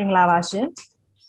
[0.00, 0.66] မင်္ဂလာပါရှင်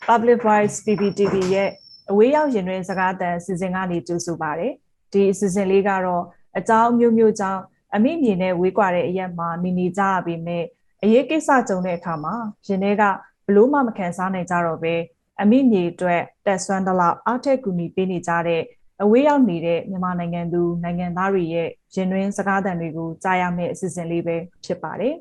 [0.08, 1.70] Public Voice PPTV ရဲ့
[2.10, 4.68] အဝေးရောက်ရင်တွင်စကားသံအစီအစဉ်ကနေကြိုဆိုပါရစေ
[5.12, 6.24] ဒီအစီအစဉ်လေးကတော့
[6.58, 7.62] အကြောင်းမျိုးမျိုးကြောင့်
[7.94, 10.64] အမိမြေနဲ့ဝေးကွာတဲ့အရက်မှာနေနေကြရပေမဲ့
[11.02, 12.34] အရေးကိစ္စကြုံတဲ့အခါမှာ
[12.66, 13.02] ရင်တွေက
[13.46, 14.94] ဘလို့မှမခံစားနိုင်ကြတော့ပဲ
[15.40, 18.62] အမိမြေအတွက်တက်ဆွမ်းတလောက်အောက်ထက်ကူညီပေးနေကြတဲ့
[19.02, 25.14] အဝေးရောက်နေတဲ့မြန်မာနိုင်ငံသူနိုင်ငံသားတွေရဲ့ရင်တွင်စကားသံတွေကိုကြားရမယ့်အစီအစဉ်လေးပဲဖြစ်ပါတယ်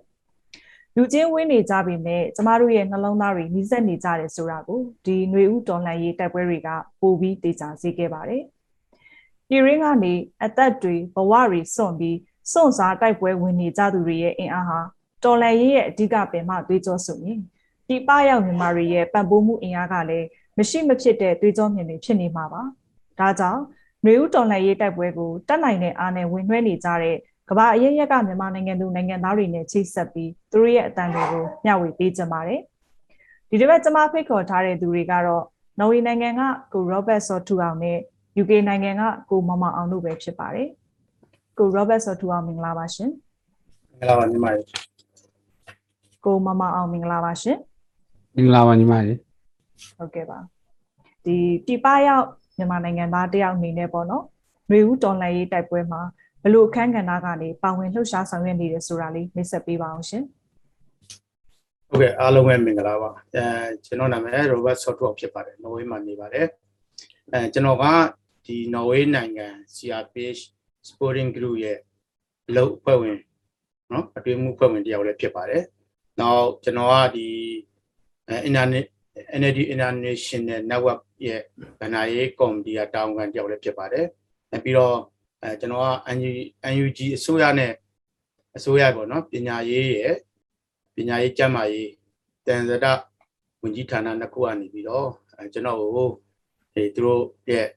[0.97, 6.69] လူချင်းဝင်းနေကြပြီမဲ့ကျမတို့ရဲ့နှလုံးသားတွေနှီးစက်နေကြတယ်ဆိုတာကိုဒီຫນွေဥတော်လှန်ရေးတိုက်ပွဲတွေက
[7.01, 8.43] ပိုပြီးတေချာစေခဲ့ပါတယ်။
[9.49, 10.13] ပြည်ရင်းကနေ
[10.45, 12.19] အသက်တွေဘဝတွေစွန့်ပြီး
[12.53, 14.81] စွန့်စားတိုက်ပွဲဝင်နေကြသူတွေရဲ့အင်အားဟာ
[15.25, 17.41] တော်လှန်ရေးရဲ့အဓိကပင်မသွေးကြောဆိုရင်
[17.89, 20.27] ဒီပရောက်မြန်မာတွေရဲ့ပံ့ပိုးမှုအင်အားကလည်း
[20.59, 22.63] မရှိမဖြစ်တဲ့သွေးကြောမြင်တွေဖြစ်နေမှာပါ။
[23.19, 23.61] ဒါကြောင့်
[24.03, 27.17] ຫນွေဥတော်လှန်ရေးတိုက်ပွဲကိုတတ်နိုင်တဲ့အားနဲ့ဝင်နှွှဲနေကြတဲ့
[27.54, 32.62] ကမ္ဘာအရေးရက်ကမြန်မာနိုင်ငံသူနိုင်ငံသားတွေနဲ့ချိတ်ဆက်ပြီးသူတို့ရဲ့အတန်တွေကိုမျှဝေပေးကြပါတယ်။
[33.50, 35.44] ဒီတစ်ပတ်ကျွန်မဖိတ်ခေါ်ထားတဲ့သူတွေကတော့
[35.80, 36.42] နော်ဝေနိုင်ငံက
[36.74, 37.98] ကို Robert Sotu အောင်နဲ့
[38.42, 40.68] UK နိုင်ငံကကိုမမအောင်တို့ပဲဖြစ်ပါတယ်။
[41.58, 43.10] ကို Robert Sotu အောင်မင်္ဂလာပါရှင်
[44.00, 44.66] မင်္ဂလာပါညီမလေး။
[46.26, 47.58] ကိုမမအောင်မင်္ဂလာပါရှင်
[48.36, 49.18] မင်္ဂလာပါညီမကြီး။
[49.98, 50.38] ဟုတ်ကဲ့ပါ။
[51.26, 52.26] ဒီပြပရောက်
[52.58, 54.24] မြန်မာနိုင်ငံသားတယောက်အနေနဲ့ပေါ့နော်။
[54.68, 56.02] ຫນွေဦးတော်လှန်ရေးတိုက်ပွဲမှာ
[56.44, 60.24] ဘလို့အခန်းကဏ္ဍကနေပါဝင်လှုပ်ရှားဆောင်ရွက်နေတယ်ဆိုတာလေးမိတ်ဆက်ပေးပါအောင်ရှင်။
[61.90, 63.46] ဟုတ်ကဲ့အားလုံးပဲမင်္ဂလာပါအဲ
[63.86, 66.48] ကျွန်တော်နာမည် Robert Software ဖြစ်ပါတယ်နော်ဝေးမှာနေပါတယ်
[67.32, 67.86] အဲကျွန်တော်က
[68.46, 70.42] ဒီနော်ဝေးနိုင်ငံ CRPH
[70.90, 71.78] Sporting Group ရဲ့
[72.48, 73.18] အလုပ်အဖွဲ့ဝင်
[73.92, 75.64] နော်အတွင်းမှုအဖွဲ့ဝင်တယောက်လည်းဖြစ်ပါတယ်
[76.20, 77.28] နောက်ကျွန်တော်ကဒီ
[78.28, 78.86] အဲ Internet
[79.40, 81.42] NLD International Network ရဲ့
[81.80, 84.06] ဗဏ္ဍာရေးကော်မတီကတာဝန်ခံတယောက်လည်းဖြစ်ပါတယ်
[84.52, 84.96] အဲပြီးတော့
[85.44, 85.90] အဲကျွန်တော်က
[86.74, 87.74] NUG အစိုးရနဲ့
[88.58, 90.16] အစိုးရပေါ့နော်ပညာရေးရဲ့
[90.96, 91.92] ပညာရေးကျန်းမာရေး
[92.48, 92.86] တန်ဇဒ
[93.62, 95.08] ဝင်ကြီးဌာနနှစ်ခုကနေပြီးတော့
[95.38, 96.10] အဲကျွန်တော်ကို
[96.74, 97.68] ဒီသူတို့ရဲ့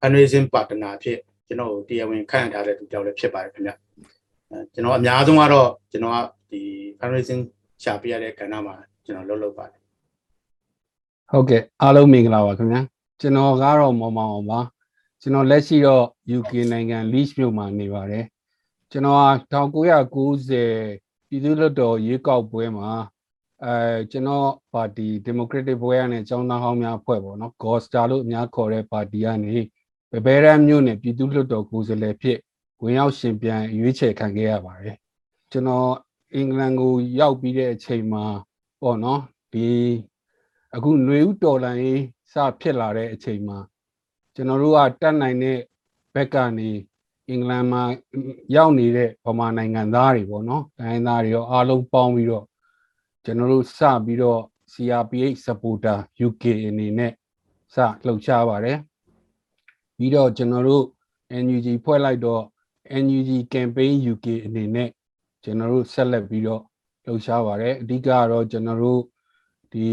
[0.00, 3.72] fundraising partner အဖြစ်ကျွန်တော်ကိုတရားဝင်ခန့်အပ်ထားတဲ့သူကြောင့်လည်းဖြစ်ပါတယ်ခင်ဗျ
[4.50, 6.18] အဲကျွန်တော်အများဆုံးကတော့ကျွန်တော်က
[6.50, 6.60] ဒီ
[6.98, 7.42] fundraising
[7.82, 8.74] ရှာပြရတဲ့ကဏ္ဍမှာ
[9.04, 9.80] ကျွန်တော်လုပ်လုပ်ပါတယ်
[11.30, 12.80] ဟုတ်ကဲ့အားလုံးမင်္ဂလာပါခင်ဗျာ
[13.20, 14.60] ကျွန်တော်ကတော့မောင်မောင်အောင်ပါ
[15.21, 16.05] ကျွန်တော်လက်ရှိတော့
[16.37, 18.25] UK နိုင်ငံ Leeds မြို့မှာနေပါတယ်
[18.91, 22.91] ကျွန်တော်ဟာ1990ပြည်သူ့လွှတ်တော်ရွေးကောက်ပွဲမှာ
[23.63, 23.75] အဲ
[24.11, 29.55] ကျွန်တော်ပါတီ Democratic ဘွဲရနဲ့ចောင်းသားဟောင်းများအဖွဲ့ပေါ့နော် Gosta လို့အများခေါ်တဲ့ပါတီကနေ
[30.11, 32.37] ဘဘဲရန်မြို့နယ်ပြည်သူ့လွှတ်တော်ကိုယ်စားလှယ်ဖြစ်
[32.81, 34.97] ဝင်ရောက်ရှင်ပြန်ရွေးချယ်ခံခဲ့ရပါတယ်
[35.51, 35.91] ကျွန်တော်
[36.33, 38.25] အင်္ဂလန်ကိုရောက်ပြီးတဲ့အချိန်မှာ
[38.81, 39.21] ပေါ့နော်
[39.53, 39.67] ဒီ
[40.75, 43.57] အခုຫນွေဥတော်လန်ရေးစဖြစ်လာတဲ့အချိန်မှာ
[44.38, 45.58] ကျွန်တော်တို့ကတတ်နိုင်တဲ့
[46.14, 46.70] ဘက်ကနေ
[47.28, 47.82] အင်္ဂလန်မှာ
[48.54, 52.44] ရောက်နေတဲ့ဗမာနိုင်ငံသားတွေပေါ့နော်တိုင်းသားတွေရောအားလုံးပေါင်းပြီးတော့
[53.24, 54.40] ကျွန်တော်တို့စပြီးတော့
[54.72, 57.12] CRPH supporter UK အနေနဲ့
[57.74, 58.78] စလှုပ်ရှားပါတယ်
[59.98, 60.84] ပြီးတော့ကျွန်တော်တို့
[61.44, 62.42] NUG ဖွဲ့လိုက်တော့
[63.04, 64.90] NUG campaign UK အနေနဲ့
[65.44, 66.62] ကျွန်တော်တို့ဆက်လက်ပြီးတော့
[67.04, 69.02] လှုပ်ရှားပါတယ်အဓိကကတော့ကျွန်တော်တို့
[69.72, 69.88] ဒီ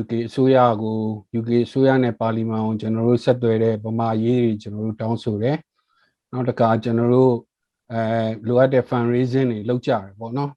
[0.00, 0.98] UK အစိုးရကို
[1.38, 5.56] UK အစိုးရနဲ့ပါလီမန်ကိုကျွန်တော်တို့ဆက်သွယ်တဲ့ဗမာရေးတွေကျွန်တော်တို့တောင်းဆိုတယ်
[6.32, 7.34] နောက်တစ်ခါကျွန်တော်တို့
[7.92, 8.00] အဲ
[8.48, 10.52] လိုအပ်တဲ့ fundraising တွေလုပ်ကြတယ်ပေါ့နော်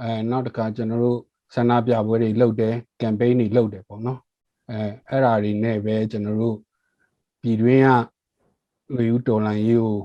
[0.00, 1.18] အဲနောက်တစ်ခါကျွန်တော်တို့
[1.54, 4.18] ဆန္ဒပြပွဲတွေလုပ်တယ် campaign တွေလုပ်တယ်ပေါ့နော်
[4.70, 6.56] အဲအဲ့ဓာတွေနဲ့ပဲကျွန်တော်တို့
[7.42, 7.90] ပြည်တွင်းက
[8.94, 9.96] လူယူတော်လန်ရေးကို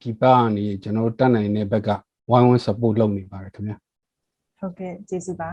[0.00, 1.88] ပြပကနေကျွန်တော်တို့တတ်နိုင်တဲ့ဘက်က
[2.30, 3.76] ဝိုင်းဝန်း support လုပ်နေပါတယ်ခင်ဗျာ
[4.58, 5.50] ဟုတ်ကဲ့ကျေးဇူးပါ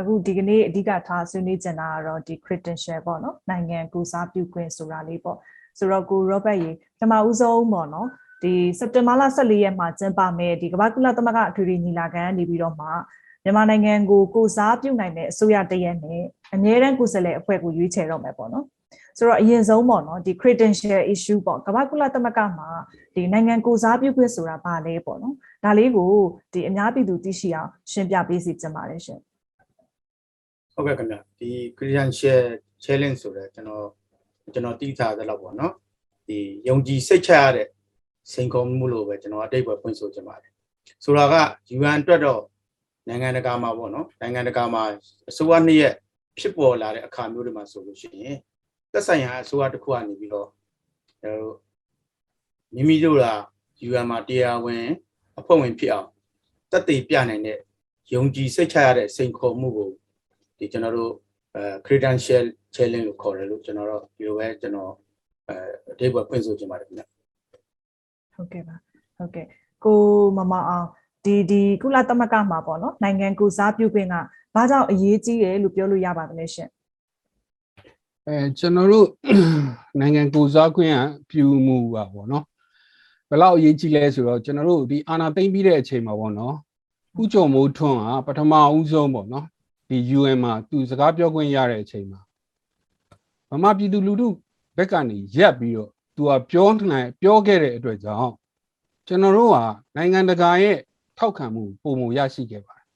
[0.00, 5.38] အခုဒီကနေ့အဓိကထားဆွေးနွေးကြတာကတော့ဒီ credential ပေါ့နော်နိုင်ငံကိုစားပြုခွင့်ဆိုတာလေးပေါ့
[5.78, 8.08] ဆိုတော့ကို Robert ရေပထမဦးဆုံးပေါ့နော်
[8.42, 12.88] ဒီစက်တင်ဘာလ14ရက်မှာကျင်းပမယ်ဒီကမ္ဘာကုလသမဂ္ဂအထွေထွေညီလာခံနေပြီးတော့မှ
[13.44, 16.22] မြန်မာနိုင်ငံကိုကိုစားပြုနိုင်တဲ့အစိုးရတရက်နဲ့
[16.54, 18.64] အငြင်းတန်းကိုယ်စားလှယ်အဖွဲ့ကိုရွေးချယ်တော့မယ်ပေါ့နော်
[19.18, 22.68] ဆိုတော့အရင်ဆုံးပေါ့နော်ဒီ credential issue ပေါ့ကမ္ဘာကုလသမဂ္ဂမှာ
[23.14, 25.34] ဒီနိုင်ငံကိုစားပြုခွင့်ဆိုတာဘာလဲပေါ့နော်
[25.64, 26.10] ဒါလေးကို
[26.52, 29.20] ဒီအများပြည်သူသိရှိအောင်ရှင်းပြပေးစီချင်ပါတယ်ရှင်
[30.74, 32.42] ဟုတ်ကဲ့ခင်ဗျဒီ credential
[32.84, 33.86] challenge ဆိုတော့ကျွန်တော်
[34.54, 35.72] ကျွန်တော်တည်ထားသလောက်ပေါ့နော်
[36.28, 36.38] ဒီ
[36.68, 37.68] ယုံကြည်စိတ်ချရတဲ့
[38.32, 40.52] စိန်ခေါ်မှုလို့ပဲကျွန်တော်အတိတ်ပဲဖွင့်ဆိုချင်ပါတယ်
[41.04, 41.34] ဆိုတာက
[41.76, 42.42] UN အတွက်တော့
[43.08, 44.82] နိုင်ငံတကာမှာပေါ့နော်နိုင်ငံတကာမှာ
[45.30, 45.94] အစိုးရနှစ်ရက်
[46.38, 48.36] ဖြစ်ပေါ်လာတဲ့အခါမျိုးတွေမှာဆိုလို့ရှိရင်
[48.92, 50.48] သက်ဆိုင်ရာအစိုးရတစ်ခုကနေပြီးတော့
[51.20, 51.58] ကျွန်တော်တို့
[52.74, 53.26] မိမိတို့က
[53.88, 54.86] UN မှာတရားဝင်
[55.38, 56.08] အဖွဲ့ဝင်ဖြစ်အောင်
[56.70, 57.58] တက်တည်ပြနိုင်တဲ့
[58.14, 59.90] ယုံကြည်စိတ်ချရတဲ့စိန်ခေါ်မှုကို
[60.62, 61.12] ဒီကျွန်တော်တို့
[61.56, 62.44] အဲ credential
[62.74, 64.92] challenge လို့ခေါ်တယ်လို့ကျွန်တော်တို့ဒီလိုပဲကျွန်တော်
[65.48, 65.56] အဲ
[65.92, 67.02] အဓိပ္ပာယ်ဖွင့်ဆိုချင်ပါတယ်ခင်ဗျ
[68.34, 68.76] ဟုတ်ကဲ့ပါ
[69.16, 69.46] ဟုတ်ကဲ့
[69.84, 70.00] ကို
[70.36, 70.86] မမအောင်
[71.24, 74.14] ဒီဒီကုလသမဂ္ဂမှာပေါ့နော်နိုင်ငံကိုစားပြုခွင့်က
[74.54, 76.68] ဘာကြောင့်အရေးကြီးတယ်လို့ပြောလို့ရပါသလဲရှင်
[78.26, 79.08] အဲကျွန်တော်တို့
[80.00, 80.98] နိုင်ငံကိုစားခွင့်က
[81.30, 82.44] ပြုမှုပါဗောနော်
[83.28, 86.56] ဘယ်လောက်အရေးကြီးလဲဆိုတော့ကျွန်တော်တို့ဒီအာဏာသိမ်းပြီးတဲ့အချိန်မှာဗောနော်
[87.20, 89.46] ဥကြုံမိုးထွန်းကပထမဦးဆုံးဗောနော်
[89.92, 92.20] ဒီ UN မှာသူစကားပြောခွင့်ရတဲ့အချိန်မှာ
[93.50, 94.28] ဗမာပြည်သူလူထု
[94.76, 98.32] ဘက်ကနေရက်ပြီးတော့သူကပြောနိုင်ပြောခဲ့တဲ့အတွက်ကြောင့်
[99.06, 99.64] ကျွန်တော်တို့ဟာ
[99.96, 100.78] နိုင်ငံတကာရဲ့
[101.18, 102.86] ထောက်ခံမှုပုံမရရှိခဲ့ပါတယ်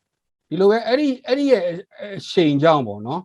[0.48, 1.62] ဒီလိုပဲအဲ့ဒီအဲ့ဒီရဲ့
[2.00, 3.22] အရှိန်ကြောင့်ဗောနော်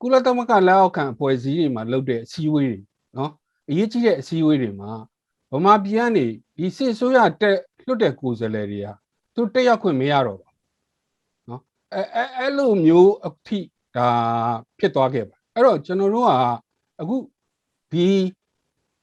[0.00, 2.80] ကုလသမဂ္ဂလက်အောက်ခံအဖွဲ့အစည်းတွေမှာလုပ်တဲ့အစည်းအဝေးတွေ
[3.16, 3.30] နော်
[3.68, 4.90] အရေးကြီးတဲ့အစည်းအဝေးတွေမှာ
[5.52, 6.24] ဗမာပြည်ကနေ
[6.56, 8.88] ဒီစစ်ဆိုးရတက်လွတ်တဲ့ကိုယ်စားလှယ်တွေက
[9.34, 10.51] သူတက်ရောက်ခွင့်မရတော့ပါဘူးနော်
[11.94, 13.58] အဲအဲအဲ့လိုမျိုးအထိ
[13.96, 14.08] ဒါ
[14.78, 16.32] ဖြစ်သွားခဲ့ပါအဲ့တော့ကျွန်တော်တို့က
[17.00, 17.16] အခု
[17.92, 18.06] ဒီ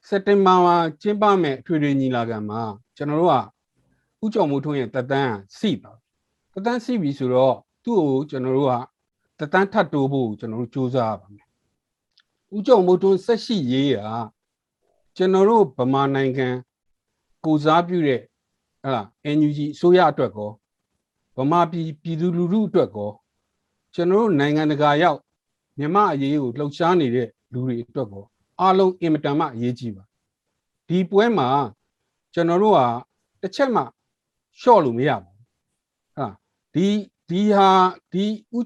[0.07, 2.61] စက်တင်ဘာမှာကျင်းပမဲ့အထွေထွေညီလာခံမှာ
[2.97, 5.91] ကျွန်တော်တို့ကဥကြုံမိုးထွန်းရဲ့တက်တန်းစီပါ
[6.53, 8.73] တက်တန်းစီပြီဆိုတော့သူ့ကိုကျွန်တော်တို့က
[9.39, 11.47] တတန်းထပ်တိုးဖို့ကျွန်တော်တို့စူးစမ်းရပါမယ်။
[12.55, 14.05] ဥကြုံမိုးတွန်းဆက်ရှိရေးရာ
[15.17, 16.47] ကျွန်တော်တို့ဗမာနိုင်ငံ
[17.45, 18.21] ကိုစားပြုတဲ့
[18.83, 19.07] ဟဲ့လား
[19.37, 20.49] NUG အစိုးရအတွက်ကော
[21.39, 23.11] ဗမာပြည်ပြည်သူလူထုအတွက်ကော
[23.93, 25.19] ကျွန်တော်တို့နိုင်ငံတကာရောက်
[25.79, 28.25] မြမအရေးကိုလှုပ်ရှားနေတဲ့လူတွေအတွက်ကော
[28.61, 30.03] အားလုံးအင်မတန်မှအရေးကြီးပါ
[30.87, 31.47] ဒီပွဲမှာ
[32.33, 32.79] ကျွန်တော်တို့က
[33.41, 33.81] တစ်ချက်မှ
[34.59, 35.37] လျှော့လို့မရဘူး
[36.15, 36.27] ဟာ
[36.73, 36.87] ဒီ
[37.29, 37.69] ဒီဟာ
[38.11, 38.25] ဒီ
[38.57, 38.59] ဥ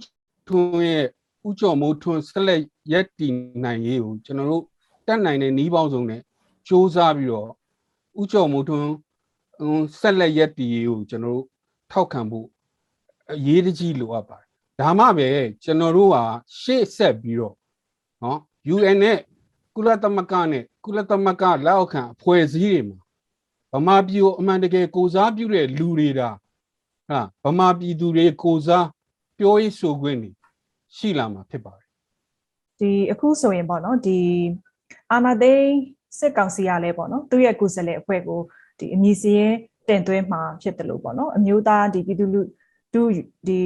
[0.48, 1.06] ထွန်းရဲ့
[1.48, 2.62] ဥကြော်မိုးထွန်းဆက်လက်
[2.92, 3.34] ရက်တည်
[3.64, 4.64] နိုင်ရေးကိုကျွန်တော်တို့
[5.08, 6.24] တက်နိုင်တဲ့နှီးပေါင်းစုံနဲ့စ
[6.68, 7.50] 조사ပြီးတော့
[8.22, 8.90] ဥကြော်မိုးထွန်း
[10.00, 11.46] ဆက်လက်ရက်တည်ရေးကိုကျွန်တော်တို့
[11.92, 12.48] ထောက်ခံဖို့
[13.32, 14.50] အရေးတကြီးလိုအပ်ပါတယ်
[14.80, 15.30] ဒါမှပဲ
[15.64, 16.24] ကျွန်တော်တို့ဟာ
[16.60, 17.56] ရှေ့ဆက်ပြီးတော့
[18.24, 18.40] နော်
[18.76, 19.18] UN နဲ့
[19.76, 23.00] ကုလသမဂ္ဂနဲ့ကုလသမဂ္ဂလက်အောက်ခံအဖွဲ့အစည်းတွေမှာ
[23.74, 26.30] ဗမာပြည်ကိုအမှန်တကယ်ကိုစားပြုတဲ့လူတွေဒါ
[27.10, 28.88] ဟာဗမာပြည်သူတွေကိုစား
[29.38, 30.32] ပြောရေးဆိုခွင့်နေ
[30.96, 31.90] ရှိလာမှာဖြစ်ပါတယ်
[32.80, 34.20] ဒီအခုဆိုရင်ပေါ့နော်ဒီ
[35.12, 35.70] အာနာသိန်း
[36.20, 38.40] စစ်ကောင်စီကလည်းပေါ့နော်သူ့ရဲ့ကိုယ်စားလှယ်အဖွဲ့ကို
[38.80, 42.42] ဒီအမည်စရင်းတင်သွင်းမှာဖြစ်တယ်လို့ပေါ့နော်အမျိုးသားဒီပြည်သူလူ
[42.94, 43.02] သူ
[43.48, 43.60] ဒီ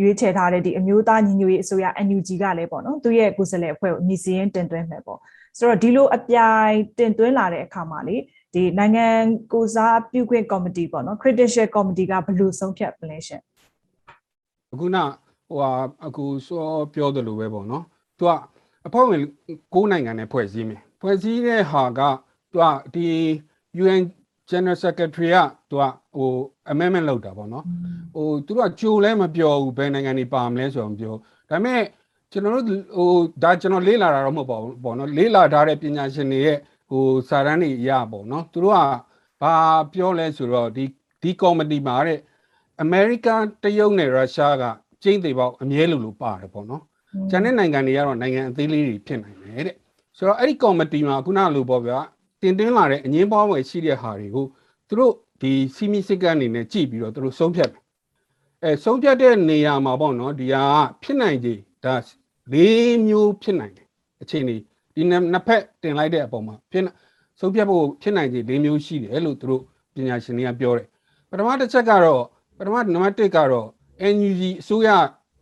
[0.00, 5.18] ရွေးချယ်ထားတဲ့ဒီအမျိုးသားညီညွတ်ရေးအစိုးရ NUG ကလည်းပေါ့နော်သူ့ရဲ့ကိုယ်စားလှယ်အဖွဲ့ကိုအမည်စရင်းတင်သွင်းမယ်ပေါ့
[5.58, 8.16] ဆိုတော့ဒီလိုအပြိုင်တင်သွင်းလာတဲ့အခါမှာလေ
[8.54, 9.06] ဒီနိုင်ငံ
[9.52, 13.40] ကိုစားပြုခွင့်ကော်မတီပေါ့နော် credential committee ကဘယ်လိုဆုံးဖြတ်ပလဲရှင်
[14.72, 14.96] အခုန
[15.48, 15.70] ဟိုဟာ
[16.06, 17.84] အခုစောပြောတယ်လို့ပဲပေါ့နော်
[18.18, 18.32] သူက
[18.86, 19.20] အဖွဲ့ဝင်
[19.74, 22.00] ၉နိုင်ငံနဲ့ဖွဲ့စည်းမယ်ဖွဲ့စည်းတဲ့ဟာက
[22.52, 22.64] သူက
[22.94, 23.06] ဒီ
[23.82, 24.02] UN
[24.50, 25.36] General Secretary က
[25.70, 25.84] သူက
[26.16, 26.30] ဟို
[26.72, 27.64] amendment လုပ်တာပေါ့နော်
[28.14, 31.14] ဟိုသူတို့ကကြိုလဲမပြောဘူးဘယ်နိုင်ငံတွေပါမလဲဆိုတော့မပြော
[31.50, 31.82] ဒါပေမဲ့
[32.32, 33.10] ကျွန်တော်တို့ဟို
[33.42, 36.58] ဒါကျွန်တော်လေးလာတာတော့မဟုတ်ပါဘူးပေါ့နော်လေးလာထားတဲ့ပညာရှင်တွေရဲ့
[36.90, 38.78] ဟိုစာတမ်းတွေရပေါ့နော်သူတို့က
[39.42, 39.54] ဘာ
[39.92, 40.84] ပြောလဲဆိုတော့ဒီ
[41.22, 42.18] ဒီကော်မတီမှာတဲ့
[42.84, 44.64] American တရုတ်နဲ့ရုရှားက
[45.02, 46.82] ကျင်းသေးပေါက်အမြဲလိုလိုပါတယ်ပေါ့နော်။
[47.30, 49.76] ကျန်တဲ့နိုင်ငံတွေကတော့နိုင်ငံအသေးလေးတွေဖြစ်နိုင်တယ်တဲ့။
[50.16, 51.98] ဆိုတော့အဲ့ဒီကော်မတီမှာခုနလိုပေါ့ဗျာ
[52.40, 54.46] တင်သွင်းလာတဲ့အငင်းပွားဝယ်ရှိတဲ့ဟာတွေကို
[54.88, 57.82] သူတို့ဒီစီမီစစ်ကန်အနေနဲ့ကြည့်ပြီးတော့သူတို့ဆုံးဖြတ်တယ်။
[58.64, 60.64] အဲဆုံးဖြတ်တဲ့နေရာမှာပေါ့နော်ဒီဟာ
[61.02, 61.48] ဖြစ်နိုင်ကြ
[61.84, 61.94] ဒါ
[62.52, 63.86] လေးမျိုးဖြစ်နိုင်တယ်။
[64.22, 64.56] အခြေအနေ
[64.94, 66.84] ဒီနှစ်ဖက်တင်လိုက်တဲ့အပေါ်မှာဖြစ်
[67.40, 69.62] ဆုံးဖြတ်ဖို့ဖြစ်နိုင်ကြလေးမျိုးရှိတယ်လို့သူတို့
[69.94, 70.86] ပညာရှင်တွေကပြောတယ်။
[71.30, 72.22] ပထမတစ်ချက်ကတော့
[72.58, 73.66] ပထမနံပါတ်1ကတော့
[74.14, 74.88] NUG အစိုးရ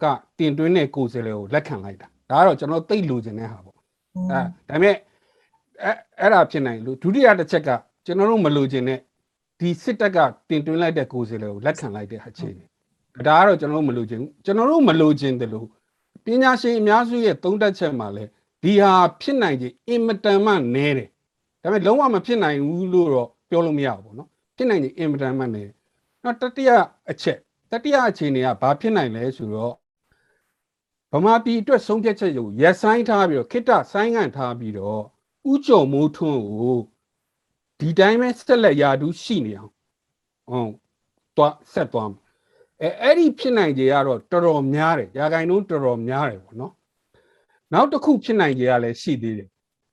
[0.03, 0.05] က
[0.39, 3.77] တင်သွင်းတဲ့ကိုယ်စားလှယ်ကိုလက်ခံလိုက်တာဒါကတော့ကျွန်တော်သိလိုချင်တဲ့ဟာပေါ့
[4.15, 4.97] အဲဒါပေမဲ့
[5.83, 5.91] အဲ
[6.21, 7.71] အဲ့ဒါဖြစ်နိုင်လို့ဒုတိယတစ်ချက်က
[8.05, 8.99] ကျွန်တော်တို့မလိုချင်တဲ့
[9.61, 12.65] ဒီစစ်တပ်ကတင်သွင်းလိုက်တဲ့ကိုယ်စားလှယ်ကိုလက်ခံလိုက်တဲ့အခြေအနေ
[13.27, 15.67] ဒါကတော့ကျွန်တော်တို့မလိုချင်ဘူးကျွန်တော်တို့မလိုချင်တယ်လို့
[16.25, 18.25] ပညာရှင်အများစုရဲ့သုံးသပ်ချက်မှာလဲ
[18.63, 21.09] ဒီဟာဖြစ်နိုင်ခြင်းအင်မတန်မှနည်းတယ်
[21.63, 25.75] ဒါပေမဲ့လုံးဝမဖြစ်နိုင်ဘူးလို့တော့ပြောလို့မရဘူးပေါ့နော်ဖြစ်နိုင်ခြင်းအင်မတန်မှနည်းတယ်
[26.25, 26.71] နောက်တတိယ
[27.11, 27.39] အချက်
[27.71, 29.75] တတိယအခြေအနေကဘာဖြစ်နိုင်လဲဆိုတော့
[31.13, 35.05] ဗမာပြည်အတွက်ဆုံးဖြတ်ချက်ကိုရက်ဆိုင်ထားပြီးတော့ခိတ္တဆိုင်းငံ့ထားပြီးတော့
[35.51, 36.79] ဥကြုံမိုးထွန်းကို
[37.81, 39.73] ဒီတိုင်းပဲဆက်လက်ရာထူးရှိနေအောင်
[40.49, 40.73] ဟုတ်
[41.37, 42.23] တော့ဆက်သွားမယ်
[42.83, 46.73] အဲအဲ့ဒီဖြစ်နိုင်ကြရတော့တော်တော်များတယ်ရာဂိုင်နှုန်းတော်တော်များတယ်ပေါ့နော်
[47.73, 49.49] နောက်တစ်ခုဖြစ်နိုင်ကြရလဲရှိသေးတယ်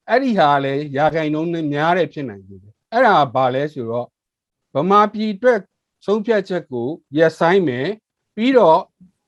[0.09, 4.07] အဲ့ဒီဟာလဲရာဂိုင်နှုန်းနဲ့များတယ်ဖြစ်နိုင်ကြတယ်အဲ့ဒါဘာလဲဆိုတော့
[4.75, 5.59] ဗမာပြည်အတွက်
[6.05, 7.87] ဆုံးဖြတ်ချက်ကိုရက်ဆိုင်မယ်
[8.35, 8.79] ပြီးတော့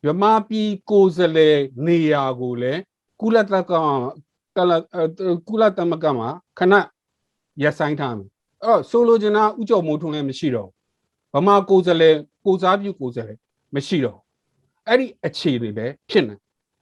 [0.05, 2.81] ဗမာပြည်ကိုယ်စားလှယ်နေရာကိုလည်း
[3.21, 3.73] ကုလသမဂ္ဂ
[4.55, 4.71] ကလ
[5.47, 6.73] ကုလသမဂ္ဂမှာခဏ
[7.61, 8.29] ရက်ဆိုင်ထားမယ်
[8.63, 10.69] အဲ့တော့ဆိုလိုချင်တာဥကြုံမိုးထွန်းလည်းမရှိတော့
[11.33, 13.39] ဗမာကိုယ်စားလှယ်ကိုစားပြုကိုယ်စားလှယ်
[13.75, 14.19] မရှိတော့
[14.87, 16.35] အဲ့ဒီအခြေအနေပဲဖြစ်နေ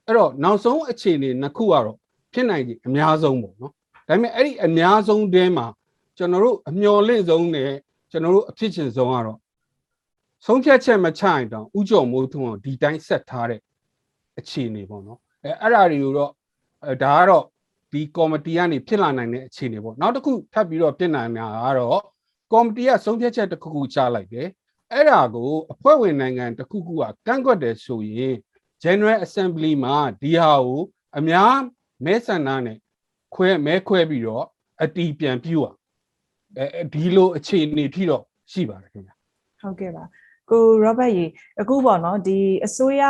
[0.06, 1.96] အဲ့တော့နောက်ဆုံးအခြေအနေနှစ်ခုကတော့
[2.32, 3.72] ဖြစ်နိုင်ကြီးအများဆုံးပေါ့နော်
[4.08, 5.66] ဒါပေမဲ့အဲ့ဒီအများဆုံးတဲမှာ
[6.18, 7.70] ကျွန်တော်တို့အမျော်လင့်ဆုံးနဲ့
[8.10, 9.38] ကျွန်တော်တို့အဖြစ်ချင်ဆုံးကတော့
[10.46, 13.60] ဆုံးဖြတ်ချက်မချရင်တောင်ဥကြုံမိုးထွန်းအောင်ဒီတိုင်းဆက်ထားတဲ့
[14.38, 16.30] အခြေအနေပေါ့နော်အဲအဲ့ဒါတွေကိုတော့
[16.84, 17.44] အဲဒါကတော့
[17.92, 22.00] ဒီကော်မတီကနေဖြစ်လာနိုင်တဲ့အခြေအနေပေါ့နောက်တစ်ခုထပ်ပြီးတော့ပြင်နိုင်တာကတော့
[22.52, 24.48] ကော်မတီကဆုံးဖြတ်ချက်တစ်ခုခုချလိုက်တယ်
[24.92, 28.34] အဲ့ဒါကိုအဖွဲ့ဝင်နိုင်ငံတစ်ခုခုကကန့်ကွက်တယ်ဆိုရင်
[28.84, 30.80] General Assembly မှာဒီဟာကို
[31.18, 31.54] အများ
[32.04, 32.78] မဲဆန္ဒနဲ့
[33.34, 34.46] ခွဲမဲခွဲပြီးတော့
[34.82, 35.74] အတီးပြန်ပြူอ่ะ
[36.58, 38.22] အဲဒီလိုအခြေအနေထိတော့
[38.52, 39.14] ရှိပါတယ်ခင်ဗျာ
[39.60, 40.04] ဟုတ်ကဲ့ပါ
[40.50, 41.26] ကို Robert ရေ
[41.60, 43.02] အခုပေါ့နော်ဒီအစိုးရ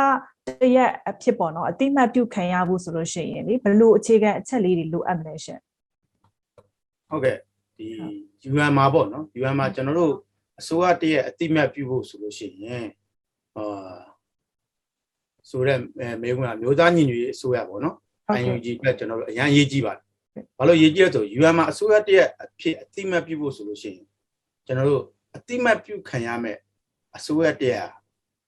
[0.47, 5.59] တရက်အဖြစ်ပေါ့နော်အတိမတ်ပြုခံရဖို့ဆိုလို့ရှိရင်လေဘယ်လိုအခြေခံအချက်လေးတွေလိုအပ်မလဲရှင်
[7.09, 7.37] ဟုတ်ကဲ့
[7.77, 7.87] ဒီ
[8.51, 10.13] UN မှာပေါ့နော် UN မှာကျွန်တော်တို့
[10.59, 12.87] အစိုးရတည်းရဲ့အတိမတ်ပြုဖို့ဆိုလို့ရှိရင်
[13.57, 13.97] အာ
[15.49, 17.95] ဆိုတဲ့အဲမေကွန်းကမျိုးသားညီညွတ်ရေးအစိုးရပေါ့နော်
[18.27, 20.03] ဟုတ်ကဲ့ IUG အတွက်ကျွန်တော်တို့အရန်ရေးကြည့်ပါတယ်
[20.57, 24.05] ဘာလို့ရေးကြည့်လဲဆို UN မှာအစိုးရတည်းရဲ့အဖြစ်အတိမတ်ပြုဖို့ဆိုလို့ရှိရင်
[24.65, 25.03] ကျွန်တော်တို့
[25.35, 26.57] အတိမတ်ပြုခံရမယ်
[27.17, 27.87] အစိုးရတည်းဟာ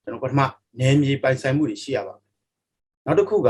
[0.05, 0.41] ကျွန်တော်ပထမ
[0.79, 2.21] နယ်မြေပိုင်ဆိုင်မှုတွေရှိရပါမယ်
[3.05, 3.49] နောက်တစ်ခုက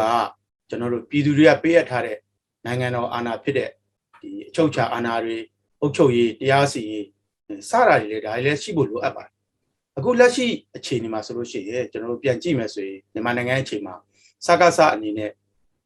[0.69, 2.17] ကျွန်တော်တို့ပြည်သူတွေကပေးအပ်ထားတဲ့
[2.65, 3.69] နိုင်ငံတော်အာဏာဖြစ်တဲ့
[4.21, 5.37] ဒီအချုပ်အခြာအာဏာတွေ
[5.81, 7.05] အုပ်ချုပ်ရေးတရားစီရင်
[7.69, 9.33] စတာတွေလည်းဒါတွေလည်းရှိဖို့လိုအပ်ပါတယ်
[9.97, 13.95] အခုလက်ရှိအခြေအနေမှာဆိုလို့ရှိရင်ကျွန်တော်တို့ပြန်ကြည့်မယ်ဆိုရင်မြန်မာနိုင်ငံအခြေမှာ
[14.45, 15.31] စကားစအနေနဲ့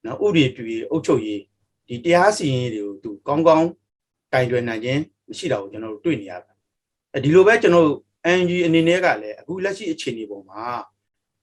[0.05, 1.41] နော်ဥပဒေပြုရေးအုပ်ချုပ်ရေး
[1.87, 3.67] ဒီတရားစီရင်ရေးတွေကိုသူကောင်းကောင်း
[4.33, 6.55] ကင်တွယ်နိုင်ခြင်းမရှိတာကိုကျွန်တော်တို့တွေ့နေရတယ်
[7.13, 7.99] အဲဒီလိုပဲကျွန်တော်တို့
[8.39, 10.63] NG အနေနဲ့ကလည်းအခုလက်ရှိအခြေအနေပေါ်မှာ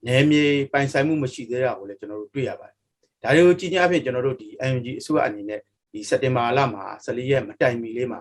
[0.06, 2.76] နယ်မြေပိုင်ဆိုင်မှုမရှိသေးတာကိုလည်းကျွန်တော်တို့တွေ့ရပါတယ်
[3.22, 5.60] ဒါတွေကိုကြည့်ကြအဖြစ်ကျွန်တော်တို့ဒီ NG အစိုးရအနေနဲ့
[5.92, 8.20] ဒီစက်တင်ဘာလမှာ14ရက်မတိုင်မီလေးမှာ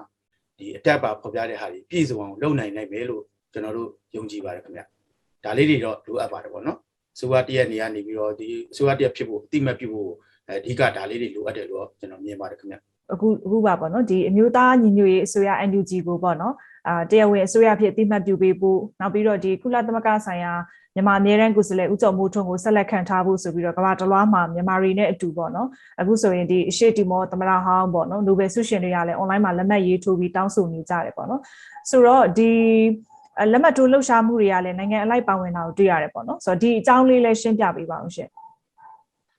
[0.57, 4.81] ဒီအတက်ပါဖော်ပြတဲ့ဟာတွေပြည့်စုံအောင်လုပ်နိုင်နိုင်မယ်လို့ကျွန်တော်တို့ယုံကြည်ပါတယ်ခင်ဗျ
[5.43, 6.79] ဒါလေးတွေတော့လိုအပ်ပါတယ်ပေါ့နော်
[7.19, 8.47] စိုးရတရက်နေရနေပြီးတော့ဒီ
[8.77, 10.11] စိုးရတရက်ဖြစ်ဖို့အတိမတ်ဖြစ်ဖို့
[10.49, 12.75] အဓိကဒါလေးတွေလိုအပ်တယ်လို့ကျွန်တော်မြင်ပါတယ်ခင်ဗျ
[13.13, 16.53] အခုအခုပါပေါ့နော်ဒီအမျိုးသားညီညွတ်ရေးအစိုးရ NUG ကိုပေါ့နော်
[16.87, 20.53] အာတရားဝင်အစိုးရဖြစ်အတိမတ်ပြုပေးဖို့နောက်ပြီးတော့ဒီကုလသမဂ္ဂဆိုင်ရာ
[20.95, 25.67] မြန်မာအမြဲတမ်းကိုယ်စားလှယ်ဦးကျော်မိုးထွန်းကိုဆက်လက်ခံထားဖို့ဆိုပြီးတော့ကမ္ဘာတစ်လွှားမှာမြန်မာတွေနဲ့အတူပေါ့နော်
[25.99, 31.41] အခုဆိုရင်ဒီအရှိတီမောသမရဟောင်းပေါ့နော်နိုဘယ်ဆုရှင်တွေကလည်း online မှာလက်မှတ်ရေးထိုးပြီးတောင်းဆိုနေကြတယ်ပေါ့နော်
[31.89, 32.51] ဆိုတော့ဒီ
[33.41, 38.29] အလက်မှတ်ထိုးလှုပ်ရှားမှုတွေကလည်းနိုင်ငံအလိုက်ပါဝင်တာကိုတွေ့ရတယ်ပေါ့နော်ဆိုတော့ဒီအကြောင်းလေးလည်းရှင်းပြပေးပါအောင်ရှင်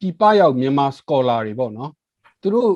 [0.00, 1.90] ဒီပရောက်မြန်မာ scholar တွေပေါ့နော်
[2.42, 2.70] သူတို့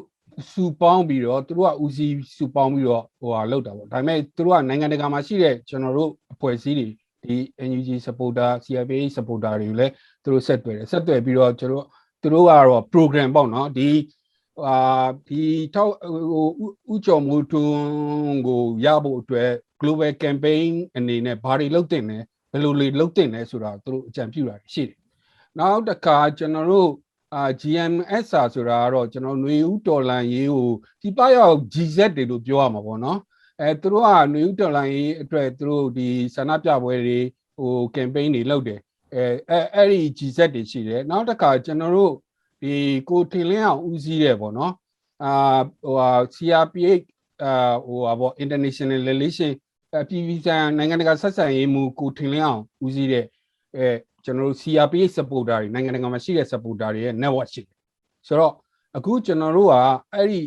[0.52, 6.88] စုပေါင်းပြီးတော့သူတို့ကဦးစီးစုပေါင်းပြီးတော့ဟိုဟာလောက်တာပေါ့ဒါပေမဲ့သူတို့ကနိုင်ငံတကာမှာရှိတဲ့ကျွန်တော်တို့အဖွဲ့အစည်းတွေ
[7.24, 7.36] ဒီ
[7.68, 9.92] NUG supporter CFA supporter တွေကိုလည်း
[10.22, 11.86] သူတို့ဆက်တွေ့တယ်ဆက်တွေ့ပြီးတော့ကျွန်တော်
[12.22, 13.88] သူတို့ကတော့ program ပေါ့နော်ဒီ
[14.66, 15.42] အာဒီ
[15.74, 15.94] ထောက်
[16.32, 16.46] ဟို
[16.92, 22.18] ဥကြော်မိုးထွန်းကိုရဖို့အတွက် global campaign အနေနဲ့ဘာတွေလုပ်တင်လဲ
[22.52, 24.98] ဘယ်လိုတွေလုပ်တင်လဲဆိုတာသူတို့အကြံပြုတာရှိတယ်
[25.58, 26.90] နောက်တစ်ခါကျွန်တော်တို့
[27.33, 33.19] အာ GMSR ဆိုတာကတော့ကျွန်တော်ຫນွေဦးတော်လန်ရေးကိုဒီပရောက် GZ တွေလို့ပြောရမှာပေါ့နော်
[33.61, 37.19] အဲသူတို့ကຫນွေဦးတော်လန်ရေးအတွက်သူတို့ဒီဆန္ဒပြပွဲတွေ
[37.57, 38.79] ဟို campaign တွေလုပ်တယ်
[39.13, 42.13] အဲအဲအဲ့ဒီ GZ တွေရှိတယ်နောက်တစ်ခါကျွန်တော်တို့
[42.61, 42.73] ဒီ
[43.09, 44.73] ကိုထင်လင်းအောင်ဦးစီးတယ်ပေါ့နော်
[45.23, 45.33] အာ
[45.81, 47.05] ဟိုဟာ CRPH
[47.43, 49.51] အာဟိုဟာပေါ့ international relation
[50.01, 53.25] အပြည်ပြည်ဆိုင်ရာနိုင်ငံတကာဆက်ဆံရေးမူကိုထင်လင်းအောင်ဦးစီးတဲ့
[53.75, 53.87] အဲ
[54.25, 57.75] ကျွန်တော်တို့ CRPH supporter တွေနိုင်ငံတကာမှာရှိတဲ့ supporter တွေရဲ့ network ရှိတယ်
[58.27, 58.53] ဆိုတော့
[58.97, 59.73] အခုကျွန်တော်တို့က
[60.13, 60.39] အဲ့ဒီ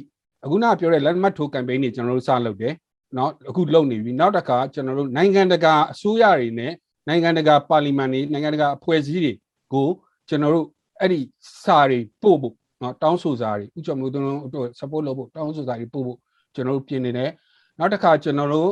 [0.45, 2.75] အခုနပြောတဲ့လက်မှတ်ထိုး campaign တွေကျွန်တော်တို့စလုပ်တယ်
[3.15, 6.73] เนาะအခုလုပ်နေပြီနောက်တစ်ခါကျွန်တော်တို့နိုင်ငံတကာအစိုးရတွေနဲ့
[7.09, 9.33] နိုင်ငံတကာပါလီမန်တွေနိုင်ငံတကာအဖွဲ့အစည်းတွေ
[9.73, 9.89] ကို
[10.29, 10.67] ကျွန်တော်တို့
[11.01, 11.21] အဲ့ဒီ
[11.63, 16.19] စာတွေပို့ဖို့เนาะတောင်းဆိုစာတွေဥကြောင့်မျိုးတို့ support လုပ်ဖို့တောင်းဆိုစာတွေပို့ဖို့
[16.55, 17.31] ကျွန်တော်တို့ပြင်နေတယ်
[17.79, 18.71] နောက်တစ်ခါကျွန်တော်တို့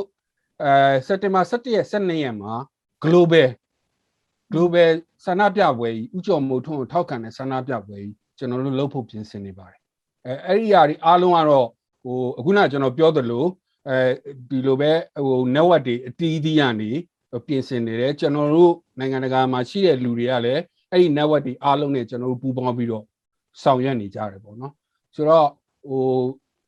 [0.63, 2.53] အဲစက်တင်ဘာ17ရက်12ရက်မှာ
[3.03, 3.47] global
[4.52, 4.94] global
[5.24, 9.78] ဆန္ဒပြပွဲကြီးဥကြော်မိုးထွန်းကိုထောက်ခံတဲ့ဆန္ဒပြပွဲကြီးကျွန်တော်တို့လုပ်ဖို့ပြင်ဆင်နေပါတယ်
[10.26, 11.68] အဲအဲ့ဒီအရာတွေအားလုံးကတော့
[12.04, 13.44] ဟိုအခုနကကျွန်တော်ပြောသလို
[13.88, 13.98] အဲ
[14.50, 14.92] ဒီလိုပဲ
[15.26, 16.90] ဟို network တွေအတီးအသီးကနေ
[17.46, 23.04] ပြင်ဆင်နေတယ်ကျွန်တော်တို့နိုင်ငံတကာမှာရှိတဲ့လူတွေကလည်းအဲ့ဒီ network တွေအားလုံးနဲ့ကျွန်တော်တို့ပူးပေါင်းပြီးတော့
[23.62, 24.72] ဆောင်ရွက်နေကြတယ်ပေါ့နော်
[25.14, 25.48] ဆိုတော့
[25.88, 26.04] ဟို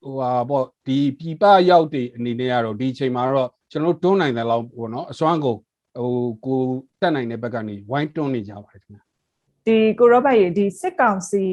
[0.03, 5.59] ဟိုဟာပေါ့ဒီပြပရောက်တဲ့အနေနဲ့ကတော့ဒီအချိန်မှာတော့ကျွန်တော်တို့တွန်းနိုင်တယ်လို့ပေါ့နော်အစွမ်းကုန်
[5.97, 6.13] ဟို
[6.45, 6.61] ကို
[7.01, 9.03] တက်နိုင်တဲ့ဘက်ကနေဝိုင်းတွန်းနေကြပါတယ်ခင်ဗျာ
[9.67, 11.45] ဒီကိုရောဘတ်ရေဒီစစ်ကောင်စီ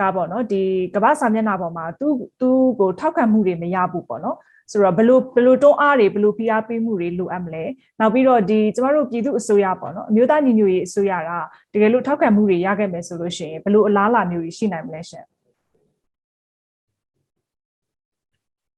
[0.00, 0.62] ကပေါ့နော်ဒီ
[0.94, 2.08] ကမ္ဘာစာမျက်နှာပေါ်မှာသူ
[2.40, 4.38] သူ့ကိုထောက်ခံမှုတွေမရဘူးပေါ့နော်
[4.72, 7.64] ဆိုတော့ဘလို့ဘလို့တွန်းအားတွေဘလို့ဖိအားပေးမှုတွေလိုအပ်မလဲ
[8.00, 11.30] နောက်ပြီးတော့ဒီကျမတို့ပြည်သူအစိုးရပေါ့နော်အမျိုးသားညီညွတ်ရေးအစိုးရက
[11.72, 15.24] တကယ်လို့ထောက်ခံမှုတွေရခဲ့မယ်ဆိုလို့ရှိရင်ဘလို့အလားအလာမျိုးတွေရှိနိုင်မလဲရှင်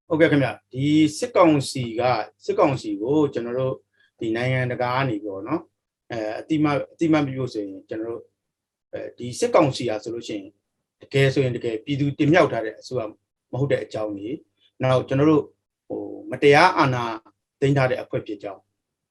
[0.08, 0.86] ဟုတ်ကဲ့ခင်ဗျဒီ
[1.18, 2.02] စစ်ကောင်စီက
[2.44, 3.74] စစ်ကောင်စီကိုကျွန်တော်တို့
[4.20, 5.62] ဒီနိုင်ငံတကာကနေပြောနော်
[6.10, 8.22] အဲအတိမအတိမပြဖို့ဆိုရင်ကျွန်တော်တို့
[8.92, 10.46] အဲဒီစစ်ကောင်စီဟာဆိုလို့ရှိရင်
[11.02, 13.02] တကယ်ဆိုရင်တကယ်ပြည်သူတင်မြှောက်ထားတဲ့အစိုးရ
[13.52, 14.36] မဟုတ်တဲ့အကြောင်းကြီး
[14.82, 15.44] နောက်ကျွန်တော်တို့
[15.88, 17.04] ဟိုမတရားအာဏာ
[17.60, 18.62] သိမ်းထားတဲ့အဖွဲ့ဖြစ်ကြောင်း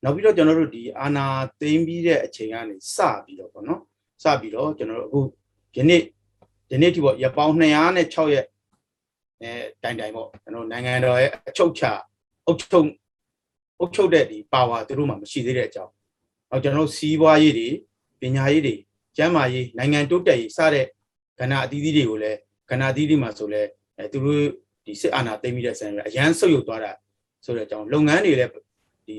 [0.04, 1.25] နောက်ပြီးတော့ကျွန်တော်တို့ဒီအာဏာ
[1.60, 3.82] သိမ်းပြီးတဲ့အချိန်ကနေစပြီးတော့ပေါ့နော်
[4.24, 5.20] စပြီးတော့ကျွန်တော်တို့အခု
[5.78, 6.01] ယနေ့
[6.70, 8.46] ဒီနေ့ဒီပေါ့ရပောင်း206ရက်
[9.42, 9.51] အဲ
[9.84, 11.84] တိုင်တိုင်ပေါ့ကျွန်တော်နိုင်ငံတော်ရဲ့အချုပ်ချ
[12.46, 12.88] အုပ်ချုပ်
[13.79, 15.91] အုပ်ချုပ်တဲ့ဒီပါဝါသူတို့မှမရှိသေးတဲ့အကြောင်း။
[16.50, 17.69] နောက်ကျွန်တော်စီးပွားရေးတွေ
[18.21, 18.75] ပညာရေးတွေ
[19.17, 20.86] ကျန်းမာရေးနိုင်ငံတိုးတက်ရေးစတဲ့
[21.39, 22.38] ကဏ္ဍအသီးသီးတွေကိုလည်း
[22.69, 23.62] ကဏ္ဍအသီးသီးမှာဆိုလဲ
[23.98, 24.43] အဲသူတို့
[24.86, 26.91] ဒီစစ်အာဏာသိမ်းပြီးတဲ့ဆန်ရအရန်ဆုတ်ယုတ်သွားတာ
[27.45, 28.51] ဆိုတဲ့အကြောင်းလုပ်ငန်းတွေလည်း
[29.07, 29.17] ဒီ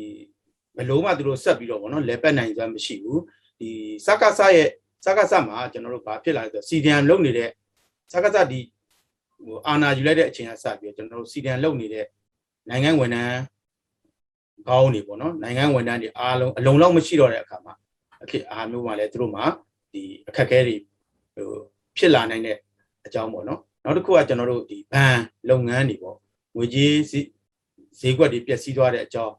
[0.77, 3.23] ဘယ်လုံးမှသူတို့ဆက်ပြီးတော့ဗောနော်လဲပတ်နိုင်စွမ်းမရှိဘူး
[3.61, 3.71] ဒီ
[4.07, 4.69] စကားဆရဲ့
[5.05, 7.51] စကားဆမှာကျွန်တော်တို့ဘာဖြစ်လာလဲဆိုစီဒီအမ်လုပ်နေတဲ့
[8.13, 8.61] စကားဆဒီ
[9.45, 12.07] ဟိုအာဏာယူလိုက်တဲ့အချိန်ကစပြီးကျွန်တော်တို့စီဒီအမ်လုပ်နေတဲ့
[12.69, 13.37] နိုင်ငံဝန်ထမ်း
[14.69, 17.75] ကောင်းနေပေါ့နော်နိုင်ငံဝန်ထမ်းတွေအားလုံးအလုံးလောက်မရှိတော့တဲ့အခါမှာ
[18.23, 19.43] အခက်အားမျိုးမှလည်းသူတို့မှ
[19.93, 20.77] ဒီအခက်အခဲတွေ
[21.35, 21.49] ဟို
[21.97, 22.57] ဖြစ်လာနိုင်တဲ့
[23.07, 25.19] အကြောင်းပေါ့နော်နောက်တစ်ခုကကျွန်တော်တို့ဒီဘဏ်
[25.51, 26.17] လုပ်ငန်းတွေပေါ့
[26.57, 26.95] ငွေကြေး
[28.01, 29.35] ဈေးကွက်တွေပျက်စီးသွားတဲ့အကြောင်း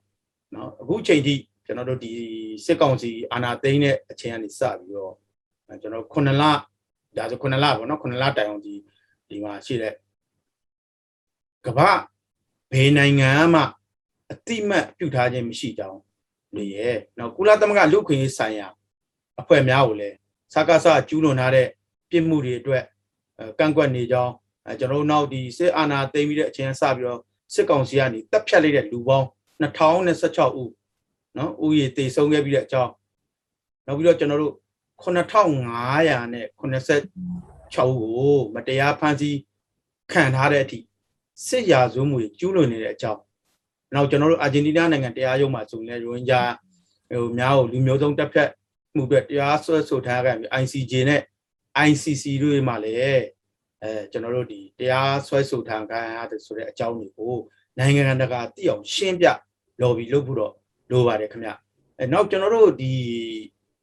[0.55, 1.35] နော်အခုချိန်ထိ
[1.65, 2.11] ကျွန်တော်တို့ဒီ
[2.65, 5.13] စစ်ကောင်စီအာဏာသိမ်းတဲ့အချိန်ကနေစပြီးတော့
[5.81, 6.43] ကျွန်တော်9လ
[7.17, 8.73] ဒါဆို9လပေါ့နော်9လတိုင်အောင်ဒီ
[9.29, 9.93] ဒီမှာရှိတဲ့
[11.65, 11.89] ကမ္ဘာ
[12.71, 13.61] ဘယ်နိုင်ငံမှ
[14.31, 15.99] အတိမတ်ပြုထားခြင်းမရှိကြောင်း
[16.55, 18.67] လေရဲ့နော်ကုလသမဂ္ဂလူ့ခွင့်ရေးဆိုင်ရာ
[19.41, 20.15] အဖွဲ့များကိုလည်း
[20.53, 21.67] စကားစကျူးလွန်ထားတဲ့
[22.09, 22.83] ပြစ်မှုတွေအတွက်
[23.59, 24.33] ကန့်ကွက်နေကြောင်း
[24.67, 27.19] အဲကျွန်တော်တို့နောက်ဒီစစ်အာဏာသိမ်းပြီးတဲ့အချိန်စပြီးတော့
[27.53, 29.27] စစ်ကောင်စီကနေတပ်ဖြတ်လိုက်တဲ့လူပေါင်း
[29.61, 30.71] 2016ဦး
[31.37, 32.91] နော်ဦးရေတည်ဆုံးခဲ့ပြီးတဲ့အကြောင်း
[33.85, 34.55] နောက်ပြီးတော့ကျွန်တော်တို့
[35.01, 36.61] 9500နဲ့86
[36.99, 37.05] ဦး
[37.75, 39.37] ကိုမတရားဖမ်းဆီး
[40.11, 40.79] ခံထားတဲ့အထိ
[41.47, 43.21] စစ်ရာဇဝမှုတွေကျူးလွန်နေတဲ့အကြောင်း
[43.93, 46.41] နောက်ကျွန်တော်တို့အာဂျင်တီးနားနိုင်ငံတရားရုံးမှာဆိုရင်ရိုဟင်ဂျာ
[47.11, 48.49] ဟိုများကိုလူမျိုးစုံတပ်ဖြတ်
[48.95, 51.21] မှုအတွက်တရားစွဲဆိုထားခဲ့ပြီး ICJ နဲ့
[51.87, 52.99] ICC တို့မှာလည်း
[53.83, 57.35] အဲကျွန်တော်တို့ဒီတရားစွဲဆိုထားခံရတယ်ဆိုတဲ့အကြောင်းတွေကို
[57.79, 59.27] နိုင်ငံတကာသိအောင်ရှင်းပြ
[59.81, 60.53] lobby လုပ်ဖို့တော့
[60.91, 61.49] လိုပါတယ်ခင်ဗျ
[61.97, 62.93] အဲနောက်ကျွန်တော်တို့ဒီ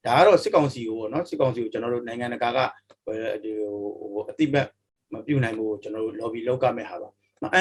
[0.04, 2.58] ဒါကတော့စစ်ကောင်စီကိုပေါ့နော်စစ်ကောင်စီကိုကျွန်တော်တို့နိုင်ငံတကာက
[3.42, 4.66] ဒီဟိုအတိမတ်
[5.12, 7.08] မပြုတ်နိုင်ဘူးကျွန်တော်တို့ lobby လုပ်ကမဲ့ဟာပါ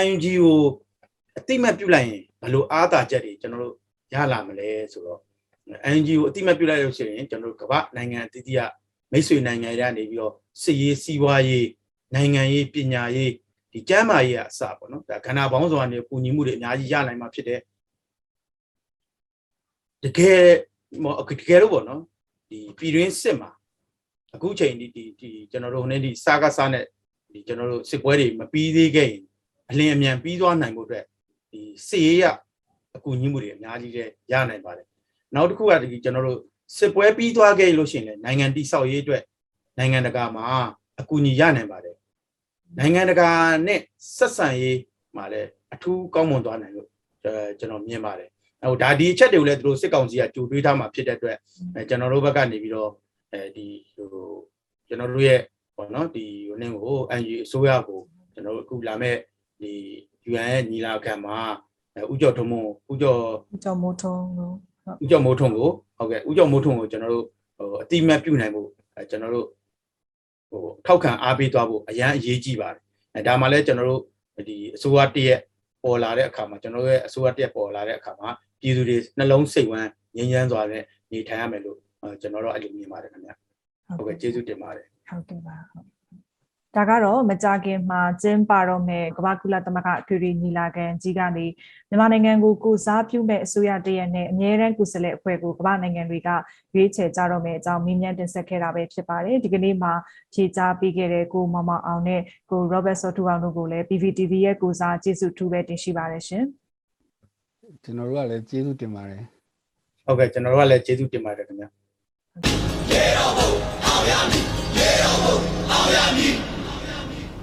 [0.04, 0.60] ING ကို
[1.38, 3.76] အတိမတ်ပြုတ်လိုက်ရင်ဘယ်လိုအားသာချက်တွေကျွန်တော်တို့
[4.13, 5.19] ရလာမလဲဆိုတော့
[5.93, 8.62] ING ကိုအတိမတ်ပြုတ်လိုက်လို့ရှိရင်ကျွန်တော်တို့ကမ္ဘာနိုင်ငံအသီးသီးက
[9.12, 11.67] မိတ်ဆွေနိုင်ငံတွေကနေပြီးတော့စစ်ရေးစီးပွားရေး
[12.15, 13.32] နိုင်ငံရေးပညာရေး
[13.71, 17.60] ဒီကျမ်းမာရေးအစပေါ့နော်ဒါခန္ဓာပေါင်းစုံကနေပူညီမှုတွေအများကြီးရနိုင်မှာဖြစ်တယ်
[20.04, 20.41] တကယ်
[21.39, 22.02] တကယ်လို့ပေါ့နော်
[22.50, 23.50] ဒီပြည်တွင်းစစ်မှာ
[24.36, 26.86] အခုချိန်ဒီဒီဒီကျွန်တော်တို့ဟိုနေ့ဒီစားကစားနဲ့
[27.34, 29.23] ဒီကျွန်တော်တို့စစ်ပွဲတွေမပြီးသေးခဲ့ရင်
[29.69, 31.06] အလင်းအမြန်ပြီးသွားနိုင်ဖို့အတွက်
[31.58, 32.26] ဒီစစ်ရေးရ
[32.96, 34.88] အကူအညီမှုတွေအများကြီးတဲ့ရနိုင်ပါတယ်
[35.36, 36.39] နောက်တစ်ခုကဒီကျွန်တော်တို့
[36.78, 39.24] စစ်ပွဲပြီးသွားခဲ့လို့ရှိရင်လည်းနိုင်ငံတိဆောက်ရေးအတွက်
[39.78, 40.46] နိုင်ငံတကာမှာ
[41.00, 41.96] အကူအညီရနိုင်ပါတယ်
[42.80, 43.30] နိုင်ငံတကာ
[43.67, 43.80] နဲ့
[44.17, 44.80] ဆက်ဆံရေး
[45.15, 46.88] မှာလည်းအထူးကောင်းမွန်သွားနိုင်လို့
[47.60, 48.30] ကျွန်တော်မြင်ပါတယ်
[48.62, 51.38] ဟိုဒါဒီအချက်တွေကိုလည်းသူတို့စစ်ကောင်စီကကြိုတွေးထားမှာဖြစ်တဲ့အတွက်
[51.89, 52.91] ကျွန်တော်တို့ဘက်ကနေပြီးတော့
[53.34, 54.08] အဲဒီဟို
[54.88, 55.39] ကျွန်တော်တို့ရဲ့
[55.78, 58.00] ပေါ့နော်ဒီဟိုနင်းကို NG အစိုးရကို
[58.34, 59.15] ကျွန်တော်တို့အခုလာမဲ့
[59.62, 59.74] ဒီ
[60.32, 61.38] UN ရဲ့ညီလာခံမှာ
[62.12, 62.54] ဥကြော်ထုံးမ
[62.92, 63.22] ဥကြော်
[63.63, 64.54] ကျော်မိုးထုံးလို့
[65.04, 67.26] ဥကြော်မိုးထုံးကိုဟုတ်ကဲ့ဥကြော်မိုးထုံးကိုကျွန်တော်တို့
[67.58, 68.68] ဟိုအတိမတ်ပြုနိုင်ဖို့
[69.10, 69.48] ကျွန်တော်တို့
[70.50, 72.82] ဟိုထောက်ခံအားပေးသွားဖို့အရန်အရေးကြီးပါတယ်
[73.16, 74.02] အဲဒါမှလည်းကျွန်တော်တို့
[74.48, 75.40] ဒီအစိုးရတရက်
[75.84, 78.30] ပေါ်လာတဲ့အခါမှာကျွန်တော်တို့ရဲ့အစိုးရတရက်ပေါ်လာတဲ့အခါမှာ
[78.62, 81.78] ပြည်သူတွေနှလုံးစိတ်ဝမ်းငြိမ်းချမ်းစွာနဲ့နေထိုင်ရမယ်လို့
[82.22, 83.32] ကျွန်တော်တို့အဲ့လိုမြင်ပါတယ်ခင်ဗျ
[83.98, 85.96] ဟုတ်ကဲ့ကျေးဇူးတင်ပါတယ်ဟုတ်ကဲ့ပါဟုတ်
[86.78, 91.46] ဒါကတော့မကြခင်မှာကျင်းပတော့မဲ့ကမ္ဘာကုလသမဂ္ဂအထွေထွေညီလာခံကြီးကနေ
[91.90, 96.30] မြန်မာနိုင်ငံကိုကိုစားပြုမဲ့အစိုးရတရက်နဲ့အမြဲတမ်းကုစလဲအဖွဲ့ကိုကမ္ဘာနိုင်ငံတွေက
[96.74, 99.94] ရွေးချယ်ကြတော့မဲ့အကြောင်းမြင်းမြန်းတင်ဆက်ခဲ့တာပဲဖြစ်ပါတယ်ဒီကနေ့မှာ
[100.34, 106.44] ဖြေကြားပေးခဲ့တဲ့ကိုမမအောင်နဲ့ကို Robert Sotu အောင်တို့ကိုလည်း PVTV ရဲ့ကိုစားကျေးဇူးထူးပဲတင်ရှိပါတယ်ရှင်
[107.84, 109.22] ကျွန်တော်တို့ကလည်းကျေးဇူးတင်ပါတယ်
[110.06, 111.70] ဟုတ်ကဲ့ကျွန်တော်တို့ကလည်းကျေးဇူးတင်ပါတယ်ခင်ဗျာ
[112.92, 113.50] ရေတော်ဘုံ
[113.86, 114.44] အောင်ရမည်
[114.78, 115.36] ရေတော်ဘုံ
[115.72, 116.57] အောင်ရမည်